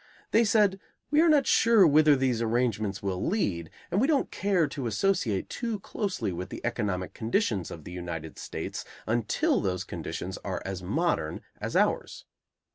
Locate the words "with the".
6.31-6.59